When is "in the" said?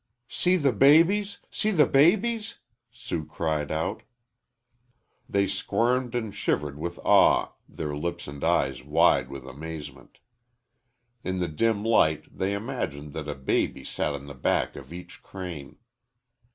11.23-11.47